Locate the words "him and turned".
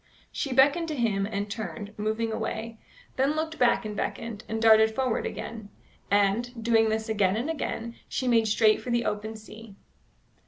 0.95-1.93